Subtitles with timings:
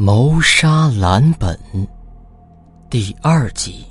[0.00, 1.58] 谋杀蓝本
[2.88, 3.84] 第二集，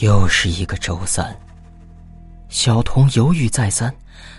[0.00, 1.36] 又是一个周三。
[2.48, 3.92] 小童犹豫再三，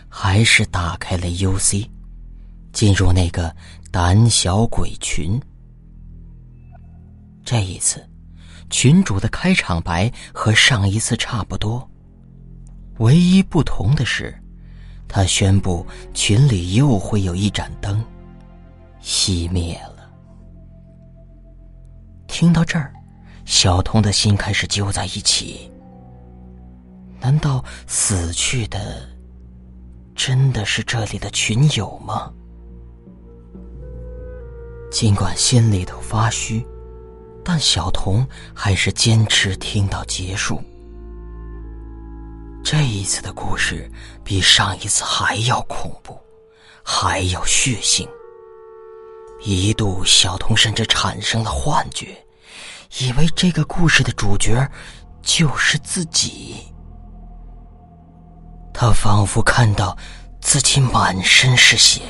[0.07, 1.85] 还是打开了 UC，
[2.71, 3.53] 进入那个
[3.91, 5.37] 胆小鬼群。
[7.43, 8.01] 这一次，
[8.69, 11.85] 群主的开场白和上一次差不多，
[12.99, 14.33] 唯一不同的是，
[15.09, 18.01] 他宣布群里又会有一盏灯。
[19.01, 20.09] 熄灭了。
[22.27, 22.93] 听到这儿，
[23.45, 25.71] 小童的心开始揪在一起。
[27.19, 29.05] 难道死去的
[30.15, 32.31] 真的是这里的群友吗？
[34.91, 36.65] 尽管心里头发虚，
[37.43, 38.25] 但小童
[38.55, 40.61] 还是坚持听到结束。
[42.63, 43.91] 这一次的故事
[44.23, 46.17] 比上一次还要恐怖，
[46.83, 48.07] 还要血腥。
[49.41, 52.07] 一度，小童甚至产生了幻觉，
[52.99, 54.69] 以为这个故事的主角
[55.21, 56.55] 就是自己。
[58.73, 59.97] 他仿佛看到
[60.41, 62.01] 自己满身是血，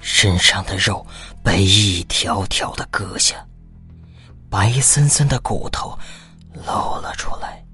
[0.00, 1.06] 身上的肉
[1.44, 3.36] 被一条条的割下，
[4.50, 5.96] 白森森的骨头
[6.66, 7.64] 露了出来。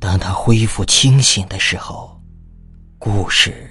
[0.00, 2.20] 当他恢复清醒的时候，
[2.98, 3.70] 故事。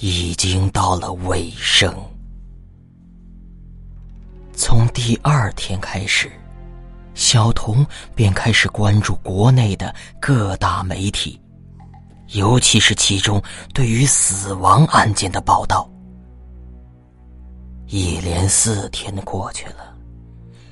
[0.00, 1.92] 已经到了尾声。
[4.58, 6.28] 从第二天开始，
[7.14, 11.40] 小童便开始关注国内的各大媒体，
[12.30, 13.40] 尤其是其中
[13.72, 15.88] 对于死亡案件的报道。
[17.86, 19.96] 一连四天过去了，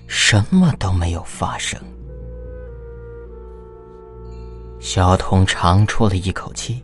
[0.08, 1.80] 什么都没有发生。
[4.80, 6.82] 小童长出了一口气。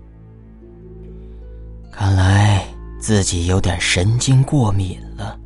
[1.91, 2.65] 看来
[3.01, 5.37] 自己有点神经过敏了。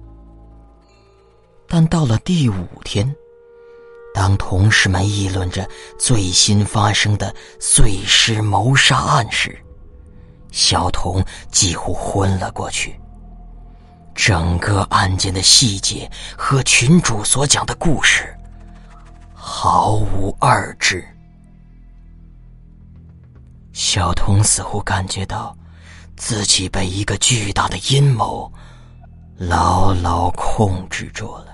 [1.68, 3.14] 但到了第五天，
[4.14, 5.68] 当同事们议论着
[5.98, 9.58] 最新发生的碎尸谋杀案时，
[10.50, 12.98] 小童几乎昏了过去。
[14.14, 18.34] 整个案件的细节和群主所讲的故事
[19.34, 21.06] 毫无二致。
[23.72, 25.56] 小童似乎感觉到。
[26.18, 28.50] 自己被一个巨大的阴谋
[29.36, 31.45] 牢牢控制住了。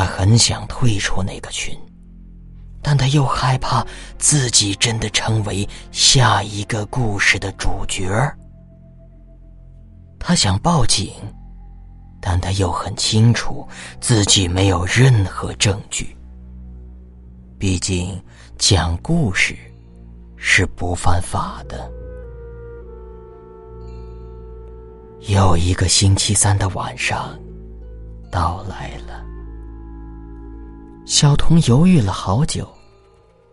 [0.00, 1.78] 他很想退出那个群，
[2.80, 3.86] 但他又害怕
[4.18, 8.08] 自己真的成为下一个故事的主角。
[10.18, 11.12] 他想报警，
[12.18, 13.68] 但他又很清楚
[14.00, 16.16] 自己没有任何证据。
[17.58, 18.18] 毕竟
[18.56, 19.54] 讲故事。
[20.42, 21.92] 是不犯法的。
[25.28, 27.38] 又一个星期三的晚上
[28.30, 29.22] 到来了，
[31.10, 32.72] 小童犹豫了好久，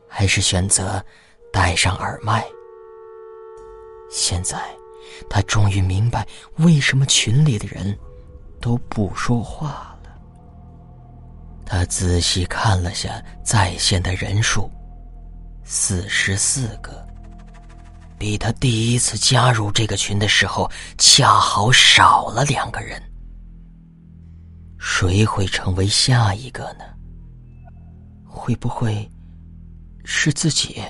[0.07, 1.03] 还是选择
[1.51, 2.45] 戴上耳麦。
[4.12, 4.62] 现在，
[5.28, 6.23] 他终于明白
[6.57, 7.97] 为什么群里的人
[8.62, 10.22] 都不说话了。
[11.66, 14.69] 他仔细看了下在线的人数。
[15.63, 17.03] 四十四个，
[18.19, 20.69] 比他第一次加入这个群的时候
[21.00, 23.01] 恰好少了两个人。
[24.78, 26.85] 谁会成为下一个呢？
[28.38, 29.09] 会不会
[30.06, 30.81] 是自己？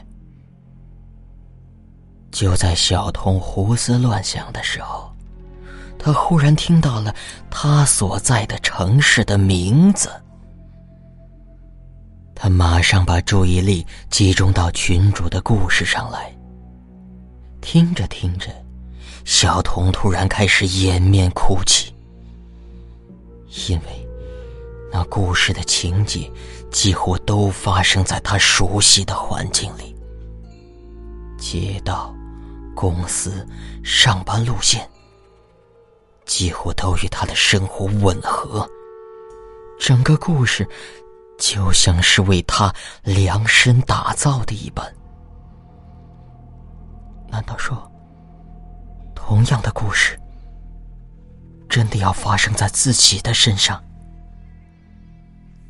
[2.29, 5.11] 就在小童胡思乱想的时候，
[5.97, 7.15] 他忽然听到了
[7.49, 10.11] 他所在的城市的名字。
[12.35, 16.31] 他马上把注意力集中到群主的故事上来。
[17.61, 18.51] 听着听着，
[19.25, 21.91] 小童突然开始掩面哭泣，
[23.67, 24.06] 因为
[24.97, 26.27] 那故事的情节
[26.71, 29.95] 几乎都发生在他熟悉的环境里：
[31.37, 32.11] 街道、
[32.75, 33.47] 公司、
[33.83, 34.89] 上班路线，
[36.25, 38.67] 几乎都与他的生活吻合。
[39.79, 40.67] 整个故事。
[41.37, 42.73] 就像是为他
[43.03, 44.91] 量身打造的一般。
[47.29, 47.77] 难道说，
[49.13, 50.19] 同样的故事
[51.69, 53.79] 真的要发生在自己的身上？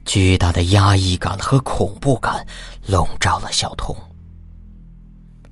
[0.08, 2.44] 巨大的压抑感和恐怖感
[2.88, 3.96] 笼罩了小童。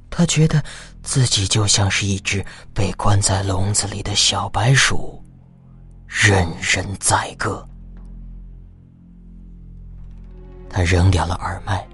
[0.09, 0.63] 他觉得
[1.03, 2.43] 自己就像是一只
[2.73, 5.21] 被关在笼子里的小白鼠，
[6.07, 7.67] 任人宰割。
[10.69, 11.85] 他扔掉了耳麦，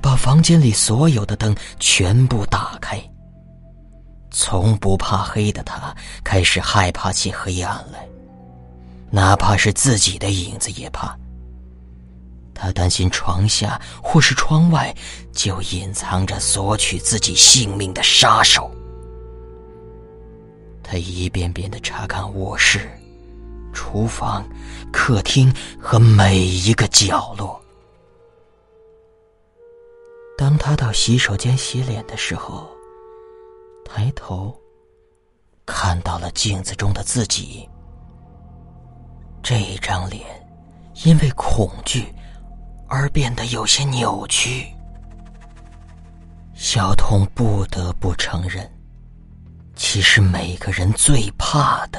[0.00, 3.00] 把房间里所有的灯全部打开。
[4.32, 5.94] 从不怕黑的他，
[6.24, 8.08] 开始害怕起黑暗来，
[9.10, 11.16] 哪怕是自己的影子也怕。
[12.54, 14.94] 他担心床下或是窗外，
[15.32, 18.70] 就隐藏着索取自己性命的杀手。
[20.82, 22.90] 他一遍遍的查看卧室、
[23.72, 24.46] 厨房、
[24.92, 27.60] 客厅和每一个角落。
[30.36, 32.68] 当他到洗手间洗脸的时候，
[33.84, 34.54] 抬头
[35.64, 37.68] 看到了镜子中的自己。
[39.42, 40.26] 这张脸
[41.04, 42.12] 因为恐惧
[42.94, 44.66] 而变得有些扭曲。
[46.52, 48.70] 小童不得不承认，
[49.74, 51.98] 其实每个人最怕的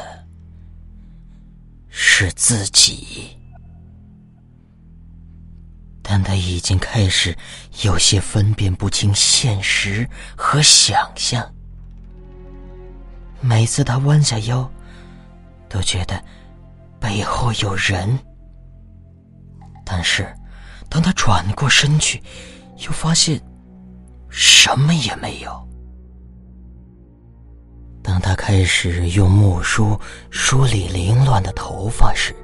[1.89, 3.35] 是自己。
[6.03, 7.35] 但他已经开始
[7.81, 10.07] 有些分辨不清现实
[10.37, 11.43] 和想象。
[13.41, 14.69] 每次他弯下腰，
[15.67, 16.23] 都觉得
[16.99, 18.15] 背后有人；
[19.83, 20.31] 但是，
[20.93, 22.21] 当他转过身去，
[22.85, 23.41] 又发现
[24.29, 25.67] 什么也没有。
[28.03, 29.99] 当他开始用木梳
[30.29, 32.35] 梳理凌乱的头发时，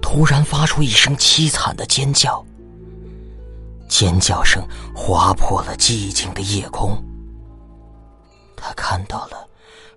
[0.00, 2.42] 突然发出一声凄惨的尖叫，
[3.86, 6.96] 尖叫声划破了寂静的夜空。
[8.56, 9.46] 他看到了。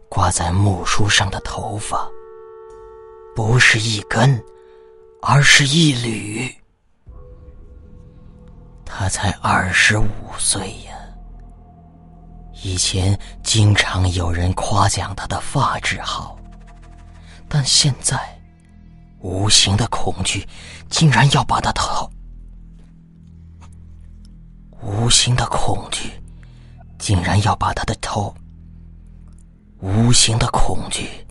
[0.07, 2.07] 挂在木梳上的头发，
[3.36, 4.42] 不是一根，
[5.22, 6.50] 而是一缕。
[8.86, 10.94] 他才二十五岁呀。
[12.64, 16.38] 以前经常有人夸奖他的发质好，
[17.50, 18.18] 但现在，
[19.20, 20.48] 无形的恐惧
[20.90, 22.10] 竟然要把他头，
[24.82, 26.12] 无形的恐惧
[26.98, 28.34] 竟然要把他的头。
[29.81, 31.28] 无形的恐惧，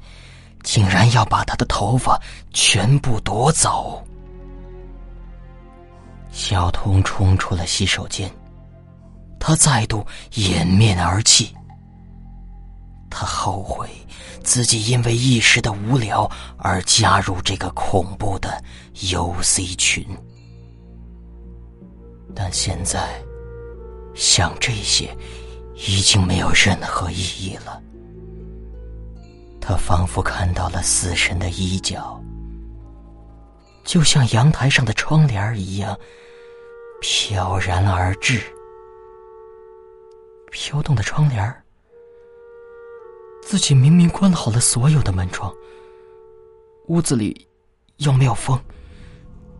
[0.62, 2.20] 竟然要把他的头发
[2.52, 4.06] 全部夺走。
[6.34, 8.28] 小童冲出了洗手间，
[9.38, 11.54] 他再度掩面而泣。
[13.08, 13.88] 他后悔
[14.42, 16.28] 自己因为一时的无聊
[16.58, 18.60] 而加入这个恐怖的
[18.96, 20.04] UC 群，
[22.34, 23.08] 但现在
[24.12, 25.16] 想这些
[25.76, 27.80] 已经没有任何意义了。
[29.60, 32.20] 他仿佛看到了死神的衣角，
[33.84, 35.96] 就像阳台上的窗帘一样
[37.00, 38.40] 飘然而至。
[40.50, 41.62] 飘动的窗帘
[43.42, 45.52] 自己明明关好了所有的门窗，
[46.86, 47.46] 屋子里
[47.96, 48.58] 又没有风，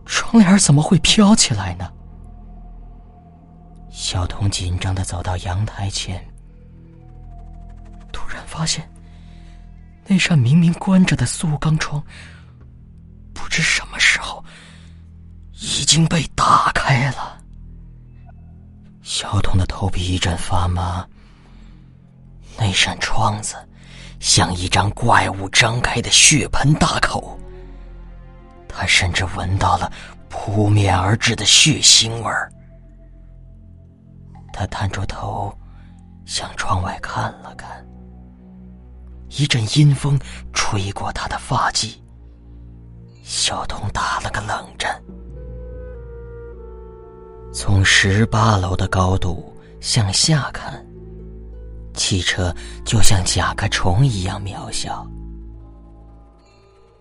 [0.05, 1.91] 窗帘怎么会飘起来呢？
[3.91, 6.25] 小童紧张的走到阳台前，
[8.11, 8.89] 突然发现。
[10.07, 12.03] 那扇明明关着的塑钢窗，
[13.33, 13.94] 不知什么
[15.95, 17.41] 已经被打开了。
[19.01, 21.07] 小童的头皮一阵发麻。
[22.57, 23.55] 那扇窗子
[24.19, 27.39] 像一张怪物张开的血盆大口，
[28.67, 29.89] 他甚至闻到了
[30.27, 32.51] 扑面而至的血腥味儿。
[34.51, 35.57] 他探出头，
[36.25, 37.69] 向窗外看了看。
[39.29, 40.19] 一阵阴风
[40.51, 41.95] 吹过他的发髻，
[43.23, 45.01] 小童打了个冷战。
[47.55, 50.85] 从十八楼的高度向下看，
[51.93, 55.07] 汽车就像甲壳虫一样渺小。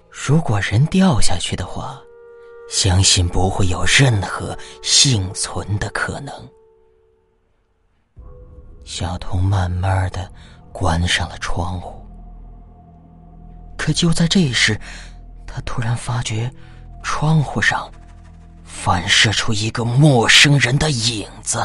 [0.08, 2.00] 如果人掉下去的话，
[2.70, 6.32] 相信不会有任何幸存的可能。
[8.84, 10.30] 小童慢慢的
[10.73, 12.00] 关上了窗户。
[13.76, 14.80] 可就在这时，
[15.49, 16.49] 他突然发觉，
[17.02, 17.90] 窗户上
[18.85, 21.59] 反射出一个陌生人的影子。